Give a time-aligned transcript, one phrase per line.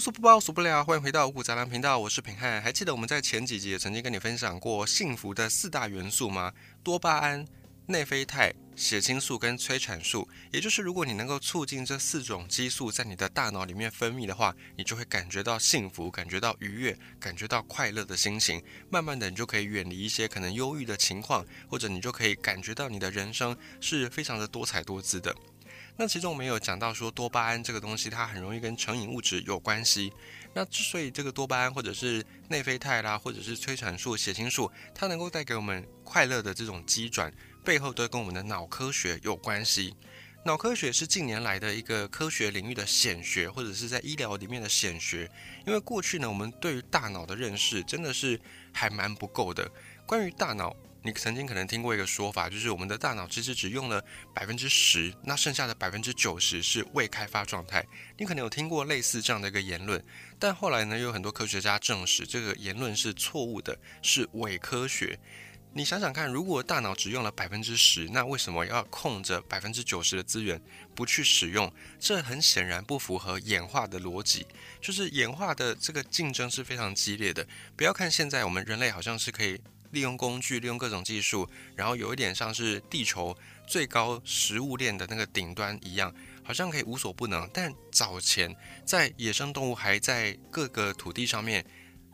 [0.00, 0.82] 无所不包，所不了。
[0.82, 2.62] 欢迎回到五谷杂粮频道，我是平汉。
[2.62, 6.54] 还记得我们在前几集也曾经跟你分享过幸福的四大元素吗？
[6.82, 7.46] 多巴胺、
[7.84, 10.26] 内啡肽、血清素跟催产素。
[10.50, 18.62] 也就是如果你能够促进这四种激素在你的大脑里面分泌的话，你就会感觉到幸福，感觉到愉悦，感觉到快乐的心情。
[18.88, 25.36] 慢慢的，你就可以远离一些可能忧郁的情况，或者你就可以感觉到你的人生是非常的多彩多姿的。
[25.96, 30.12] 那其中我们有讲到说，多巴胺这个东西它很容易跟成瘾物质有关系。
[30.54, 39.94] 那之所以这个多巴胺或者是内啡肽啦，或者是催产素、血清素，它能够带给我们快乐的这种机转，背后都跟我们的脑科学有关系。
[40.46, 45.30] 脑科学是近年来的一个科学领域的显学，或者是在医疗里面的显学。
[45.66, 48.40] 因为过去呢，我们对于大脑的认识真的是
[48.72, 49.70] 还蛮不够的。
[50.06, 50.74] 关于大脑。
[51.02, 54.04] 你曾经可能听过一个说法，就是我们的大脑其实只用了
[54.34, 57.82] 百分之十，那剩下的百分之九十是未开发状态。
[58.18, 60.04] 你可能有听过类似这样的一个言论，
[60.38, 65.18] 但后来呢，有很多科学家证实这个言论是错误的，是伪科学。
[65.72, 70.60] 你想想看，如果大脑只用了百分之十，那为什么要空着百分之九十的资源
[70.94, 71.72] 不去使用？
[71.98, 74.46] 这很显然不符合演化的逻辑，
[74.82, 77.46] 就是演化的这个竞争是非常激烈的。
[77.74, 79.58] 不要看现在我们人类好像是可以。
[79.90, 87.48] 利用工具，利用各种技术，然后有一点像是地球最高食物链的那个顶端一样，好像可以无所不能。
[87.52, 91.64] 但早前在野生动物还在各个土地上面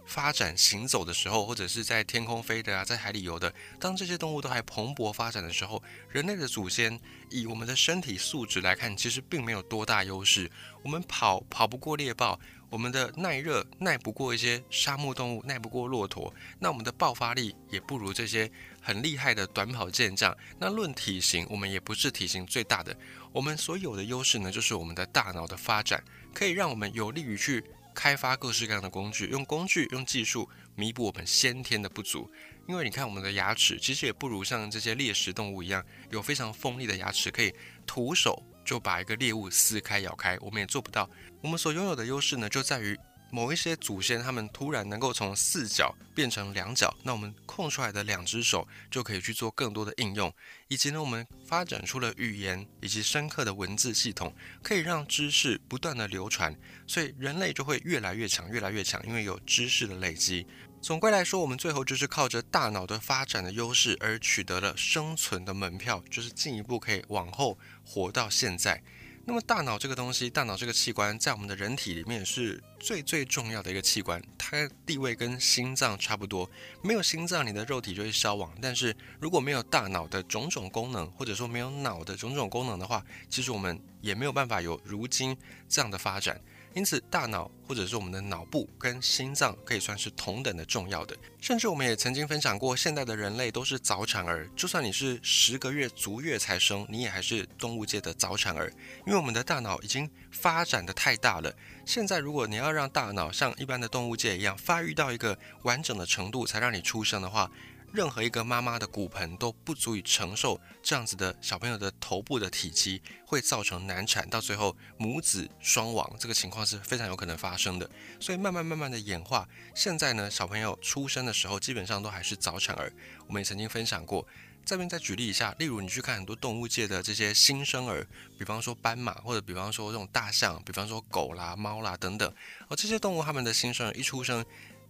[0.07, 10.51] 发展行走的时候，或者是在天空飞的啊，在海里游的，当这些动物都还蓬勃发展的时候，人类的祖先以我们的身体素质来看，其实并没有多大优势。
[10.83, 12.39] 我们跑跑不过猎豹。
[12.69, 18.51] 我们的耐热耐不过一些沙漠动物，耐不过骆驼，那我们的爆发力也不如这些
[18.83, 20.37] 很厉害的短跑健将。
[20.59, 22.95] 那论体型，我们也不是体型最大的。
[23.31, 26.03] 我们所有的优势呢，就是我们的大脑的发展，
[26.35, 27.63] 可以让我们有利于去
[27.97, 32.31] 开发各式各样的工具，用工具用技术弥补我们先天的不足。
[32.69, 37.53] 因为你看，我们的牙齿其实也不如像这些猎食动物一样，有非常锋利的牙齿，可以
[37.87, 38.41] 徒手。
[38.67, 41.09] 就把一个猎物撕开咬开，我们也做不到。
[41.41, 42.99] 我们所拥有的优势呢，就在于
[43.37, 50.33] 某一些祖先他们突然能够从四脚变成两脚，那我们空出来的两只手就可以去做更多的应用，
[50.69, 60.47] 以及呢，我们发展出了语言以及深刻的文字系统，可以让知识不断的流传，所以人类就会越来越强，越来越强，因为有知识的累积。
[60.81, 68.83] 总归来说，我们最后就是靠着大脑的发展的优势而取得了生存的门票，就是进一步可以往后活到现在。
[69.29, 76.49] 那么大脑这个东西，大脑这个器官在我们的人体里面是最最重要的一个器官，它地位跟心脏差不多。
[76.81, 78.57] 没有心脏，你的肉体就会消亡。
[78.63, 85.37] 但是如果没有大脑的种种功能，或者说没有脑的种种功能的话，其实我们也没有办法有如今
[85.69, 86.41] 这样的发展。
[86.77, 91.17] 因此，大脑或者是我们的脑部跟心脏可以算是同等的重要的。
[91.41, 94.47] 甚至我们也曾经分享过，现代的人类都是早产儿。
[94.55, 98.71] 就算你是十个月足月才生，你也还是动物界的早产儿，
[99.07, 101.51] 因为我们的大脑已经发展的太大了。
[101.87, 107.51] 现在，如果你要让大脑像一般的动物界一样发育到一个完整的程度，才让你出生的话，
[107.97, 117.91] 任何一个妈妈的骨盆都不足以承受这样子的小朋友的头部的体积，会造成难产，到最后母子双亡，这个情况是非常有可能发生的。
[118.21, 122.93] 所以慢慢慢慢的演化，现在呢，小朋友出生的时候基本上都还是早产儿。
[123.27, 124.29] 我们也曾经分享过，
[124.63, 128.07] 这边再举例一下，例如你去看很多动物界的这些新生儿，
[128.39, 132.31] 比方说斑马，或者比方说这种大象，比方说狗啦、猫啦等等，
[132.69, 134.45] 而这些动物它们的新生儿一出生，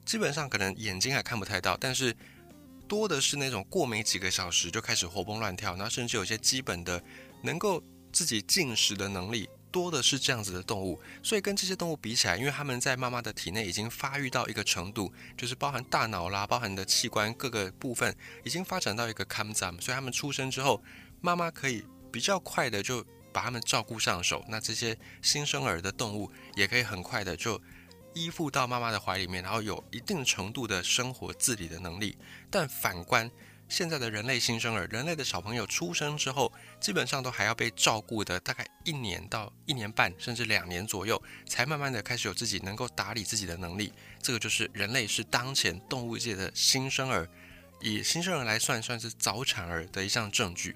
[0.05, 2.17] 基本上可能眼睛还看不太到，但是
[2.88, 7.02] 多的是那种过没几个小时就开始活蹦乱跳，然后甚至有些基本的
[7.42, 7.82] 能够
[8.12, 11.00] 自己进食的能力，多的是这样子的动物。
[11.22, 18.14] 所以跟这些动物比起来，因为他们在妈妈的体内已经发育到一个程度，就是包含大脑啦、包含的器官各个部分
[18.44, 20.82] 已经发展到一个 c o m z a m 所以他们出生之后，
[21.20, 24.44] 妈妈可以比较快的就把他们照顾上手。
[24.48, 27.60] 那这些新生儿的动物也可以很快的就。
[28.16, 32.17] 依附到妈妈的怀里面，然后有一定程度的生活自理的能力。
[32.50, 33.31] 但反观
[33.69, 36.50] 现在的人类新生儿，人类的小朋友出生之后，
[36.81, 43.93] 基本上都还要被照顾的大概一年到一年半，甚至两年左右，才慢慢的开始有自己能够打理自己的能力。
[44.23, 47.29] 这个就是人类是当前动物界的新生儿，
[47.82, 50.75] 以新生儿来算，算是早产儿的一项证据。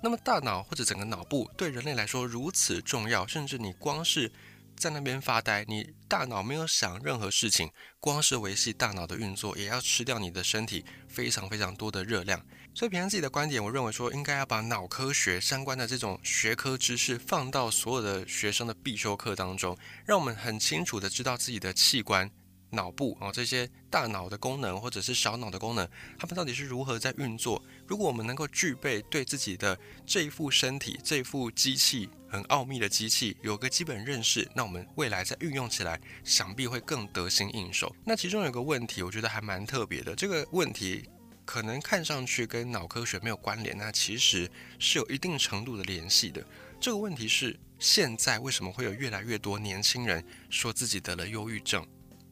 [0.00, 4.32] 那么大脑或者整个脑部对人类来说如此重要，甚至你光是
[4.78, 12.40] 在那边发呆，你大脑没有想任何事情，光是维系大脑的运作，也要吃掉你的身体非常非常多的热量。
[12.74, 19.76] 所以，平常自己的观点，我认为说，应该要把脑科学相关的这种学科知识放到所有的学生的必修课当中，
[20.06, 22.30] 让我们很清楚的知道自己的器官。
[22.70, 25.88] 脑部啊，这些大脑的功能或者是小脑的功能，
[26.18, 27.62] 他们到底是如何在运作？
[27.86, 37.94] 如果我们能够具备对自己的这一副身体、这副机器很奥秘的机器有个基本认识，那我们未来在运用起来，想必会更得心应手。
[38.04, 40.14] 那其中有个问题，我觉得还蛮特别的。
[40.14, 41.08] 这个问题
[41.46, 46.44] 可能看上去跟脑科学没有关联，那其实是有一定程度的联系的。
[46.78, 51.84] 这个问题是：现在为什么会有越来越多年轻人说自己得了忧郁症？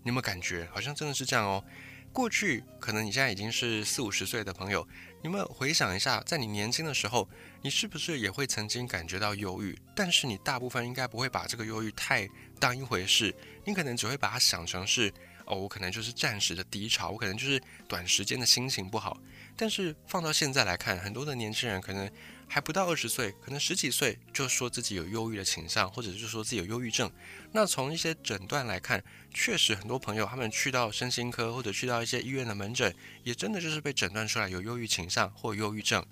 [0.07, 1.65] 你有没有感觉好像真的是这样哦？
[2.13, 4.87] 过去可能你现在已经是四五十岁的朋友，
[5.21, 7.29] 你们回想一下，在你年轻的时候，
[7.61, 9.77] 你是不是也会曾经感觉到忧郁？
[9.97, 12.29] 但是你大部分应该不会把这个忧郁太
[12.61, 15.13] 当一回事，你可能只会把它想成是
[15.47, 19.19] 哦，我可能就是暂时的低潮，我可能就是短时间的心情不好。
[19.57, 22.11] 但是放到现在来看，很多的年轻人可能。
[22.49, 27.11] 还不到二十岁，可能十几岁就说自己有忧郁的倾向，或者是说自己有忧郁症。
[27.51, 29.03] 那从一些诊断来看，
[29.35, 32.95] 确实很多朋友他们去到身心科或者去到一些医院的门诊，
[33.25, 36.07] 也真的就是被诊断出来有忧郁倾向或忧郁症。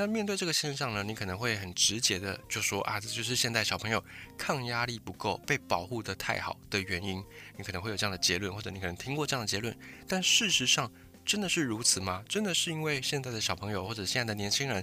[0.00, 4.02] 那面对这个现象呢，你可能会很直接的就说啊，这就是现在小朋友
[4.38, 7.22] 抗压力不够、被保护的太好的原因。
[7.58, 9.78] 你可能会有这样的结论，或者你可能听过这样的结论。
[10.08, 10.90] 但事实上，
[11.22, 12.24] 真的是如此吗？
[12.26, 14.82] 真的是因为现在的小朋友或者现在的年轻人？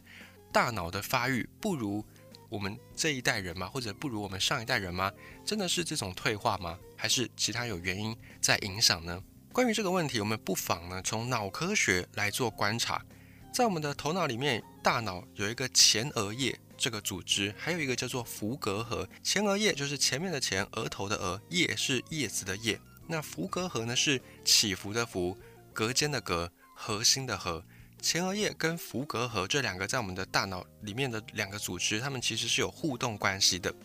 [0.53, 2.05] 大脑的发育不如
[2.47, 3.65] 我们这一代人吗？
[3.67, 5.11] 或者不如我们上一代人吗？
[5.43, 6.77] 真的是这种退化吗？
[6.95, 9.19] 还是其他有原因在影响呢？
[9.51, 13.03] 关于这个问题，我们不妨呢从脑科学来做观察。
[13.51, 19.05] 在我们的头脑里面，大脑有一个前额叶这个组织，还有一个叫做伏隔核。
[19.21, 22.79] 前额叶就是前面的前，额头的额，叶是叶子的叶。
[23.05, 25.37] 那伏隔核呢是起伏的伏，
[25.73, 27.65] 隔间的隔，核心的核。
[28.01, 33.75] 前额叶跟伏隔核这两个在我们的大脑里面的两个组织，它们其实是有互动关系的。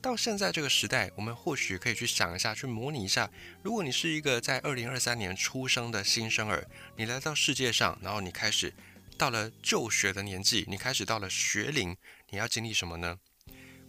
[0.00, 3.30] 到现在这个时代，我们或许可以去想一下，去模拟一下，
[3.62, 6.66] 如果你是一个在二零二三年出生的新生儿，
[6.96, 8.72] 你来到世界上，然后你开始
[9.16, 11.96] 到了就学的年纪，你开始到了学龄，
[12.30, 13.18] 你要经历什么呢？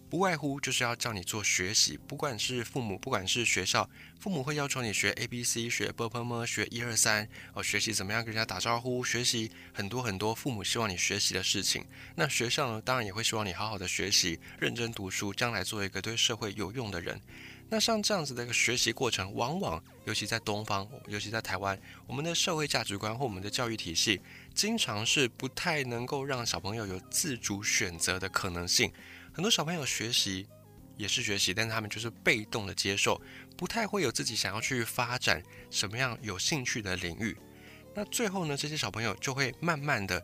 [0.07, 3.89] 不外乎就是要叫你做学习，不管是父母，不管是学校，
[4.19, 11.83] 父母会要求你学 A B C，学 b p m，学一二三，哦，学习怎么样跟人家打招呼，学习很多很多父母希望你学习的事情。
[12.15, 17.19] 那学校呢，当然也会希望你好好的学习，认真读书，将来做一个对社会有用的人。
[17.67, 24.21] 那像这样子的一个学习过程，往往尤其在东方，尤其在台湾，我们的社会价值观或我们的教育体系，
[24.55, 28.89] 经常是不太能够让小朋友有自主选择的可能性。
[29.33, 30.47] 很多小朋友学习
[30.95, 33.21] 也是学习，但是他们就是被动的接受，
[33.57, 37.35] 不太会有自己想要去发展什么样有兴趣的领域。
[37.93, 40.23] 那最后呢，这些小朋友就会慢慢的，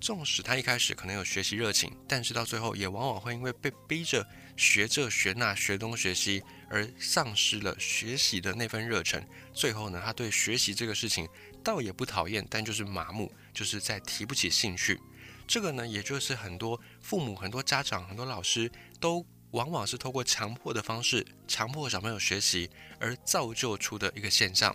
[0.00, 4.26] 纵使他一开始可能有学习热情，但是到最后也往往会因为被逼着
[4.56, 9.22] 学这学那、学东学西，而丧失了学习的那份热忱。
[9.52, 11.28] 最后呢，他对学习这个事情
[11.62, 15.00] 倒也不讨厌，但就是麻木，就是在提不起兴趣。
[15.44, 18.70] 这个呢，也就是很多父母、很多家长、很多老师
[19.00, 22.70] 都往往是透过强迫的方式，强迫小朋友学习
[23.00, 24.72] 而造就出的一个现象。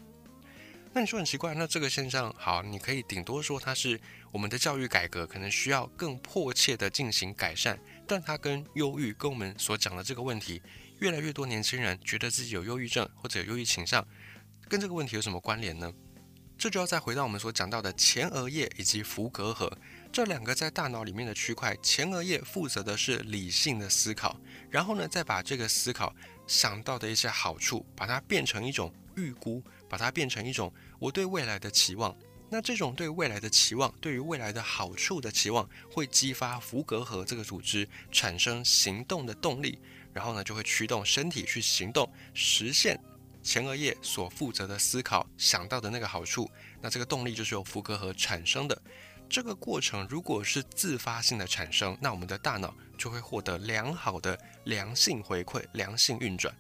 [0.92, 3.98] 那你说很奇怪，那这个现象好，你可以顶多说它是
[4.34, 10.62] 我们的教育改革可能需要更迫切的进行改善，但它跟忧郁，跟我们所讲的这个问题，
[11.00, 14.06] 越来越多年轻人觉得自己有忧郁症或者有忧郁倾向，
[14.68, 15.90] 跟这个问题有什么关联呢？
[16.58, 19.72] 这就要再回到我们所讲到的前额叶以及伏隔核。
[20.12, 26.16] 这两个在大脑里面的区块，前额叶负责的是理性的思考，然后呢，再把这个思考
[26.48, 32.16] 想到的一些好处，把它变成一种预估，把它变成一种我对未来的期望。
[32.50, 39.80] 那这种对未来的期望，对于未来的好处的期望，会激发伏隔核这个组织产生行动的动力，
[40.14, 43.00] 然后呢，就会驱动身体去行动，实现
[43.44, 46.50] 前额叶所负责的思考想到的那个好处。
[46.82, 48.82] 那这个动力就是由伏隔核产生的。
[49.30, 56.56] 这个过程如果是自发性的产生，那我们的大脑就会获得良好的良性回馈、良性运转。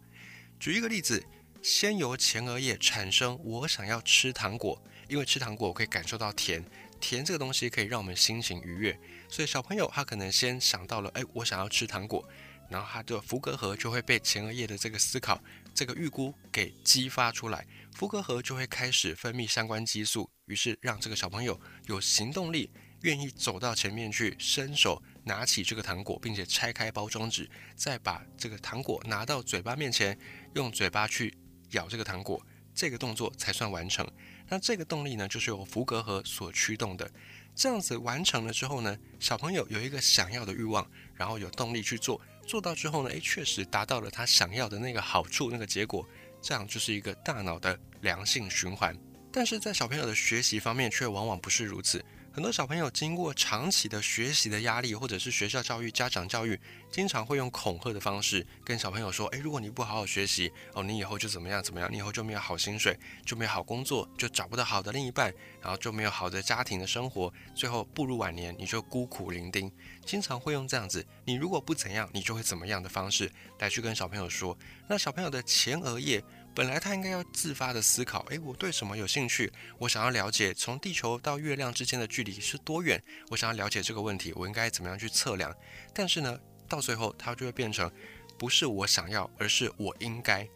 [0.59, 1.23] 举一个例子，
[1.61, 6.65] 先由前额叶产生我想要吃糖果，因为吃糖果我可以感受到甜，
[6.99, 8.99] 甜这个东西可以让我们心情愉悦，
[9.29, 12.27] 所以小朋友他可能先想到了，哎，我想要吃糖果，
[12.69, 15.39] 然后他的伏隔核就会被前额叶的这个思考、
[15.74, 20.30] 这个预估给激发出来，伏隔核就会开始分泌相关激素。
[20.46, 22.70] 于是让这个小朋友有行动力，
[23.01, 30.18] 愿意走到前面去伸手拿起这个糖果，并且拆开包装纸，再把这个糖果拿到嘴巴面前，
[30.56, 31.34] 用嘴巴去
[31.72, 34.08] 咬这个糖果，这个动作才算完成。
[34.50, 37.10] 那这个动力呢，就是由福格核所驱动的。
[37.56, 46.07] 这样子完成了之后呢，小朋友有一个想要的欲望，然后有动力去做，做到之后呢，诶，确实达到了他想要的那个好处，那个结果，
[46.41, 48.95] 这样就是一个大脑的良性循环。
[49.31, 52.03] 但是在小朋友的学习方面，却往往不是如此。
[52.35, 56.59] 很多小朋友经过长期的学习的压力，或者是学校教育、家长教育，
[56.91, 69.71] 经常会用恐吓的方式跟小朋友说：“诶，如果你不好好学习，哦，你以后就怎么样怎么样，你以后就没有好薪水，就没有好工作，就找不到好的另一半，然后就没有好的家庭的生活，最后步入晚年，你就孤苦伶仃。”
[70.03, 74.57] 经常会用这样子，你如果不怎样，你就会怎么样的方式来去跟小朋友说。
[74.87, 76.23] 那小朋友的前额叶。
[76.55, 79.51] 本来他应该要自发的思考，诶，我对什么有兴趣？
[79.79, 83.01] 我想要了解从地球到月亮之间的距离是多远？
[83.29, 85.51] 我想要了解这个问题，我应该怎么样去测量？
[85.95, 87.91] 但是呢，到最后他就会变成，
[88.38, 90.48] 不是我想要，而是我应该。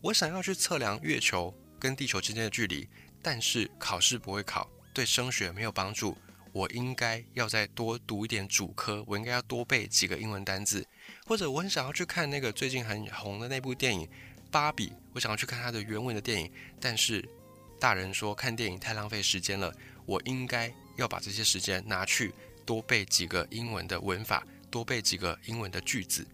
[0.00, 2.88] 我想要去测量月球跟地球之间的距离，
[3.20, 6.16] 但是考试不会考，对升学没有帮助。
[6.52, 10.86] 我应该要再多读一点主科，我应该要多背几个英文单字，
[11.26, 14.08] 或者我很想要去看那个最近很红的那部电影。
[14.48, 17.26] 芭比，我想要去看他的原文的电影，但是
[17.80, 22.34] 大人说看电影太浪费时间了，我应该要把这些时间拿去
[22.66, 26.28] 多背几个英文的文法，多背几个英文的句子。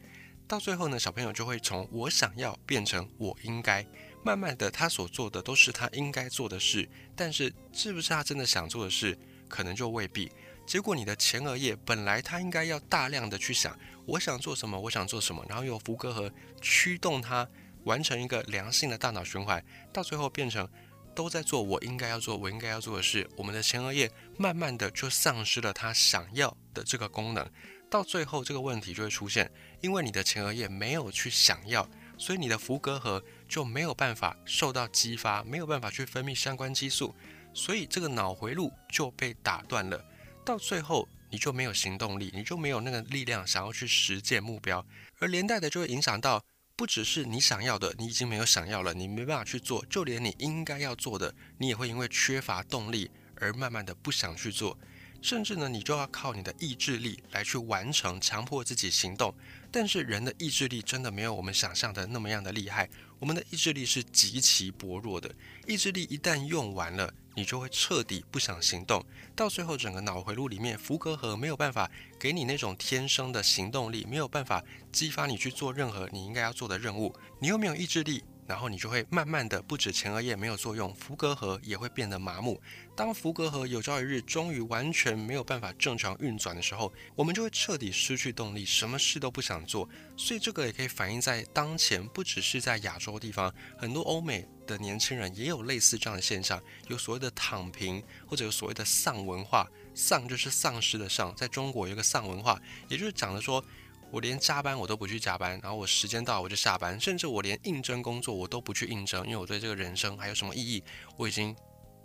[0.49, 3.87] 到最后呢，小朋友就会从我想要变成我应该，
[4.25, 9.17] 慢慢的他所做的都是他应该做的事，但是是不是他真的想做的事，
[9.49, 10.29] 可能就未必。
[10.67, 17.49] 结果你的前额叶本来他应该要大量的去想我想做什么，我想做什么，然后由福格和驱动他。
[17.85, 20.69] 完成一个良性的大脑循环，到最后变成
[21.15, 23.29] 都在做我应该要做、我应该要做的事。
[23.37, 27.47] 我们的前额叶慢慢的就丧失了它想要的这个功能，
[27.91, 31.87] 到最后这个问题就会出现，因为你的前额叶没有去想要，
[32.17, 37.15] 所以你的福格核就没有办法受到激发，没有办法去分泌相关激素，
[37.53, 40.03] 所以这个脑回路就被打断了。
[40.45, 44.85] 到最后你就没有行动力，你就没有那个力量想要去实践目标，
[45.19, 46.43] 而连带的就会影响到。
[46.83, 54.77] 不只是你想要的，你已经没有想要了，你没办法去做，就连你应该要做的，你也会因为缺乏动力而慢慢的不想去做，
[55.23, 59.33] 甚至呢，你就要靠你的意志力来去完成，强迫自己行动。
[59.71, 62.91] 但是人的意志力真的没有我们想象的那么样的厉害，
[63.23, 65.33] 我们的意志力是极其薄弱的，
[65.69, 67.15] 意志力一旦用完了。
[67.37, 69.03] 你就会彻底不想行动，
[69.37, 71.89] 到最后整个脑回路里面，福格核没有办法
[72.19, 78.25] 给你那种天生的行动力，没有办法激发你去做任何你应该要做的任务，你又没有意志力。
[78.47, 82.61] 然后你就会慢慢的，不止前额叶没有作用，福格核也会变得麻木。
[82.95, 89.89] 当福格核有朝一日终于完全没有办法正常运转的时候，我们就会彻底失去动力，什么事都不想做。
[90.17, 99.67] 所以这个也可以反映在当前，不只是在亚洲地方，很多欧美的年轻人也有类似这样的现象，有所谓的躺平，或者有所谓的丧文化。
[99.95, 103.65] 丧就是丧失的丧，在中国有一个丧文化，也就是讲的说。
[104.13, 110.85] 我连加班我都不去加班，然后我时间到我就下班，甚至我连应征工作我都不去应征，因为我对这个人生还有什么意义，
[111.17, 111.57] 我已经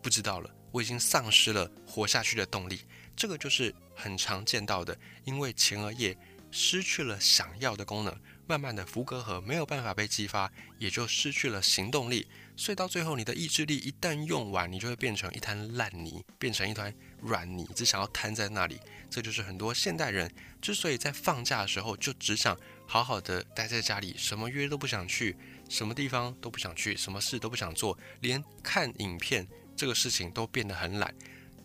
[0.02, 2.80] 不知道了，我已经丧失了活下去的动力。
[3.14, 6.18] 这个就是很常见到的，因为前额叶
[6.50, 10.50] 失去了想要的功能，慢慢的福格核没有办法被激发，
[10.80, 12.26] 也就失去了行动力。
[12.58, 18.80] 所以到最后，你的意志力一旦用完，你就会变成一滩烂泥，变成一团软泥，只想要瘫在那里。
[19.12, 25.38] 这就是很多现代人之所以在放假的时候就只想好好的待在家里，什么约都不想去，
[25.70, 31.14] 什么地方都不想去，什么事都不想做，连看影片这个事情都变得很懒。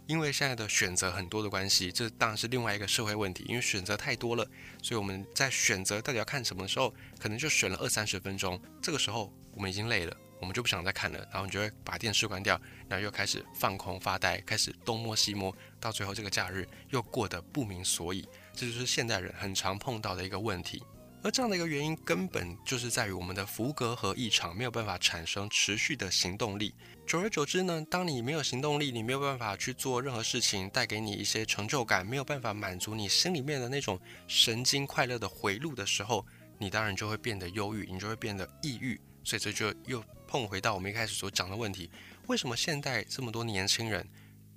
[0.07, 3.45] 因为现在的选择很多的关系，这当然是另外一个社会问题。
[3.49, 4.47] 因为选择太多了，
[4.83, 8.61] 所以我们在选择到底要看什么的时候，可能就选了二三十分钟。
[8.83, 10.15] 这个时候我们已经累了。
[10.43, 18.29] 我们就不想再看了，然后你就会把电视关掉，然后又开始放空发呆，开始东摸西摸，到最后这个假日又过得不明所以。
[18.53, 20.83] 这就是现代人很常碰到的一个问题。
[21.23, 26.75] 而这样的一个原因，根本就是在于我们的福格和异常没有办法产生持续的行动力。
[27.07, 36.27] 久而久之呢，当你没有行动力，你没有办法去做任何事情，带给你一些成就感，没有办法满足你心里面的那种神经快乐的回路的时候，
[36.59, 39.01] 你当然就会变得忧郁，你就会变得抑郁。
[39.23, 40.03] 所以这就又。
[40.33, 41.91] 碰回到我们一开始所讲的问题，
[42.27, 44.09] 为什么现代这么多年轻人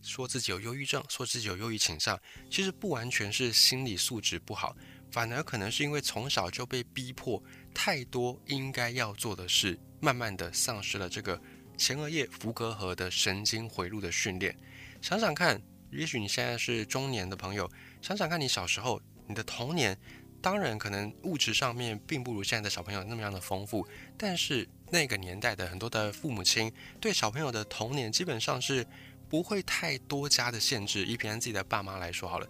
[0.02, 2.18] 说自己有忧郁症，说自己有忧郁倾向？
[2.50, 4.74] 其实不完全是心理素质不好，
[5.12, 11.38] 反而可能是因为从小就被逼迫太多应该要做的事，慢慢的丧失了这个
[11.78, 14.58] 前额叶福格核的神经回路的训练。
[15.02, 17.70] 想想看，也许你现在是中年的朋友，
[18.02, 20.00] 想想看你小时候你的童年，
[20.42, 23.88] 当然可能物质上面并不如现在的小朋友那么样的丰富，
[24.18, 28.86] 但是那个年代的很多的父母亲对小朋友的童年基本上是
[29.30, 31.06] 不会太多加的限制。
[31.06, 32.48] 以平安自己的爸妈来说好了。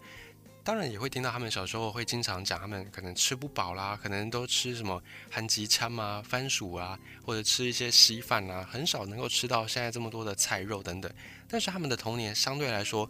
[0.64, 5.00] 当然也会听到他们小时候会经常讲，他们可能吃不饱啦，可能都吃什么
[5.30, 11.14] 韩吉餐啊、番薯啊，或者吃一些稀饭啊，很少能够吃到现在这么多的菜肉等等。
[11.48, 13.08] 但是他们的童年相对来说，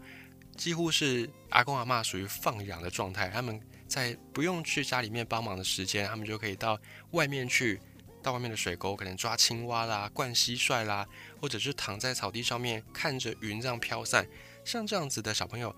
[0.57, 3.29] 几乎是阿公阿妈属于放养的状态。
[3.29, 6.79] 他们在不用去家里面帮忙的时间，他们就可以到
[7.11, 7.79] 外面去，
[8.21, 11.07] 到外面的水沟，可能抓青蛙啦、灌蟋蟀啦，
[11.39, 14.27] 或者是躺在草地上面看着云这样飘散。
[14.63, 15.75] 像这样子的小朋友。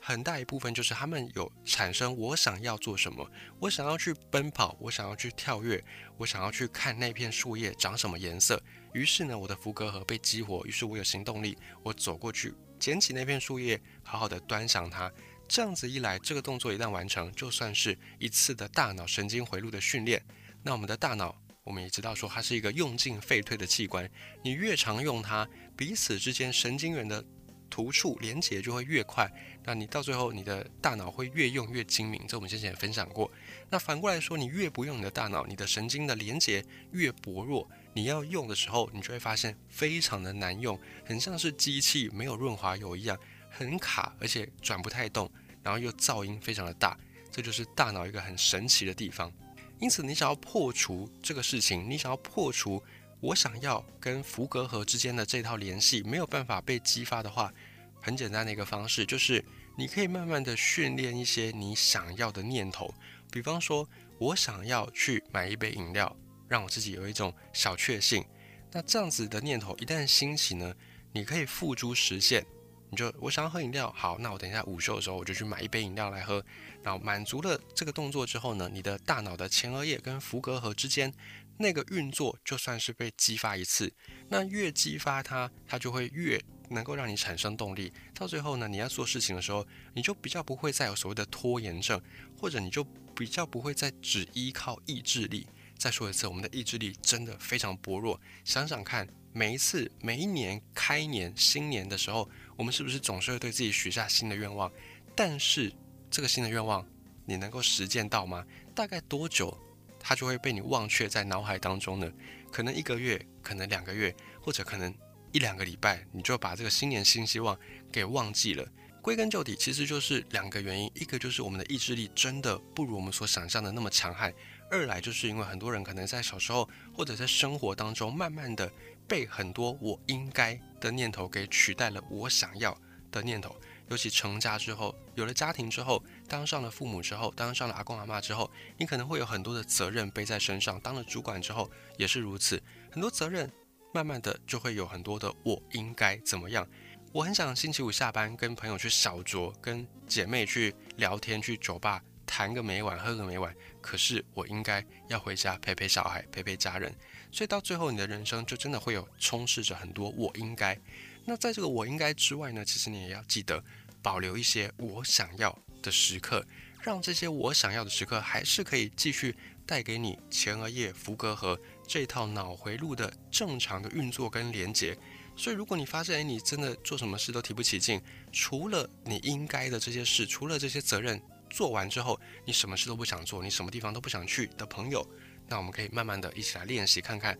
[0.00, 5.82] 很大一部分就是他们有产生我想要做什么，我想要去奔跑，我想要去跳跃，
[6.16, 8.62] 我想要去看那片树叶长什么颜色。
[8.92, 15.12] 于是呢，我的福格盒被激活，于是我有行动力，我走过去捡起那片树叶，好好的端详它。
[15.48, 20.22] 这样子一来，这个动作一旦完成，就算是一次的大脑神经回路的训练。
[20.62, 24.08] 那我们的大脑，我们也知道说它是一个用进废退的器官，
[24.44, 27.24] 你越常用它，彼此之间神经元的。
[27.70, 29.30] 突触连接就会越快，
[29.62, 33.30] 那你到最后你的大脑会越用越精明，这我们之前也分享过。
[33.68, 45.30] 那反过来说，你越不用你的大脑，你的神经的连接越薄弱，你要用的时候，你就会发现非常的难用，很像是机器没有润滑油一样，很卡，而且转不太动，
[45.62, 46.96] 然后又噪音非常的大，
[47.30, 49.32] 这就是大脑一个很神奇的地方。
[49.80, 52.82] 因此，你想要破除这个事情，你想要破除。
[53.20, 57.52] 我想要跟福格核之间的这套联系没有办法被激发的话，
[58.00, 59.44] 很简单的一个方式就是，
[59.76, 62.94] 你可以慢慢的训练一些你想要的念头。
[63.32, 63.88] 比方说，
[64.18, 68.24] 我想要去买一杯饮料，让我自己有一种小确幸。
[68.70, 70.72] 那这样子的念头一旦兴起呢，
[71.12, 72.46] 你可以付诸实现。
[72.90, 76.44] 你就我想要喝饮料，好，那我等一下午休的时候我就去买一杯饮料来喝。
[76.82, 81.12] 然后满足了这个动作之后呢，你的大脑的前额叶跟福格核之间。
[81.60, 83.92] 那个运作就算是被激发一次，
[84.28, 86.40] 那越激发它，它就会越
[86.70, 87.92] 能够让你产生动力。
[88.14, 92.00] 到最后呢，你要做事情的时候，你就比较不会再有所谓的拖延症，
[92.40, 95.48] 或者你就比较不会再只依靠意志力。
[95.76, 98.20] 再说一次，我们的意志力真的非常薄弱。
[98.44, 104.70] 想想看，每一次每一年开年新年的时候，我们是不是总是会对自己许下新的愿望？
[105.14, 105.72] 但是
[106.10, 106.84] 这个新的愿望，
[107.24, 108.44] 你能够实践到吗？
[108.74, 109.56] 大概多久？
[110.00, 112.12] 它就会被你忘却在脑海当中呢，
[112.50, 114.92] 可能一个月，可能两个月，或者可能
[115.30, 117.56] 一两个礼拜，你就把这个新年新希望
[117.92, 118.68] 给忘记了。
[119.00, 124.32] 归根究底，其实就是两个原因：一个就是我们的意志力真的不如我们所想象的那么强悍；
[124.70, 128.70] 二来就是因为很多人可能在小时候或者在生活当中，慢慢的
[129.08, 132.76] 被很多我应该的念头给取代了我想要
[133.10, 133.56] 的念头。
[133.88, 140.78] 尤其成家之后，有了家庭之后，当上了父母之后，当上了阿公阿妈之后，你可能会有很多的责任背在身上。
[140.80, 143.50] 当了主管之后也是如此，很多责任，
[143.94, 146.68] 慢慢的就会有很多的我应该怎么样。
[147.12, 153.54] 我很想星期五下班跟朋友去小酌，跟姐妹去聊天，去酒吧谈个每晚，喝个每晚。
[153.80, 156.94] 可是我应该要回家陪陪小孩，陪陪家人。
[157.30, 160.78] 所以到最后，你的人生就真的会有充斥着很多我应该。
[161.24, 163.62] 那在这个我应该之外呢，其实你也要记得
[164.02, 166.44] 保留一些我想要的时刻，
[166.82, 169.36] 让这些我想要的时刻还是可以继续
[169.66, 174.96] 带给你前额叶、福格和这套脑回路的正常的运作跟连接。
[175.36, 178.00] 所以，如果你发现哎，你真的做什么事都提不起劲，
[178.32, 185.06] 除了你应该的这些事，除了这些责任做完之后，你什么事都不想做，你什么地方都不想去的朋友，
[185.48, 187.36] 那我们可以慢慢的一起来练习看看，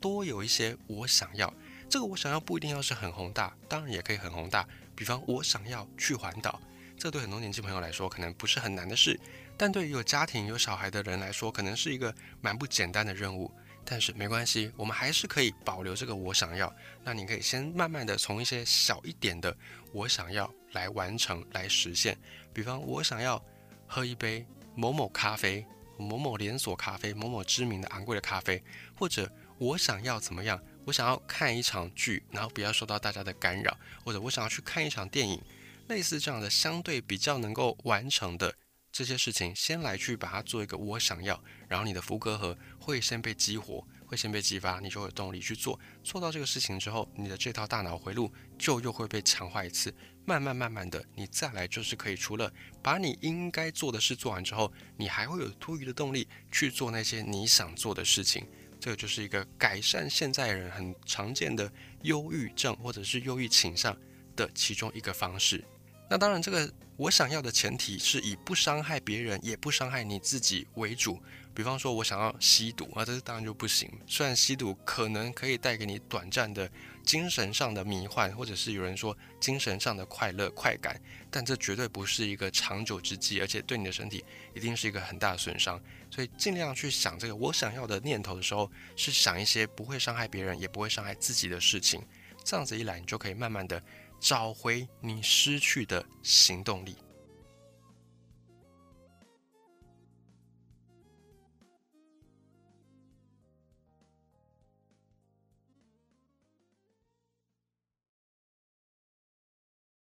[0.00, 1.52] 多有一些我想要。
[1.88, 4.66] 这个我想要不一定要是很宏大，当然也可以很宏大。
[4.94, 6.60] 比方我想要去环岛，
[6.96, 9.18] 这对很多年轻朋友来说可能不是很难的事，
[9.56, 13.50] 但对于有家庭有小孩的人来说，可能是一个蛮不简单的任务。
[13.84, 16.72] 但是没关系，我们还是可以保留这个我想要。
[17.02, 19.54] 那你可以先慢慢的从一些小一点的
[19.92, 22.16] 我想要来完成来实现。
[22.54, 23.44] 比方我想要
[23.88, 24.46] 喝一杯
[24.76, 25.66] 某某咖啡，
[25.98, 28.62] 某某连锁咖啡，某某知名的昂贵的咖啡，
[28.94, 30.60] 或者我想要怎么样？
[30.84, 35.40] 我想要看一场剧，然后不要受到大家的干扰，或者我想要去看一场电影，
[35.88, 38.52] 类似这样的相对比较能够完成的
[38.90, 45.78] 这些事情，先来去把它做一个我想要，然后你的福格核会先被激活，会先被激发，你就有动力去做。
[46.02, 58.46] 做到这个事情之后，你的这套大脑回路就又会被强化一次，慢慢慢慢的，你再来就是可以除了把你应该做的事做完之后，你还会有多余的动力去做那些你想做的事情。
[58.78, 61.70] 这个就是一个改善现在人很常见的
[62.02, 63.96] 忧郁症或者是忧郁倾向
[64.34, 65.64] 的其中一个方式。
[66.10, 71.22] 那当然，这个我想要的前提是以不伤害别人，也不伤害你自己为主。
[71.54, 73.90] 比方说，我想要吸毒啊，这当然就不行。
[74.06, 76.70] 虽然吸毒可能可以带给你短暂的
[77.04, 85.80] 精神上的迷幻，或者是有人说精神上的快乐快感，但这绝对不是一个长久之计，而且对你的身体一定是一个很大的损伤。
[86.10, 92.02] 所以尽量去想这个我想要的念头的时候，是想一些不会伤害别人，也不会伤害自己的事情。
[92.44, 93.82] 这样子一来，你就可以慢慢的
[94.18, 96.96] 找回你失去的行动力。